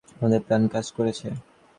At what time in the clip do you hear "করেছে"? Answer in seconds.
0.97-1.27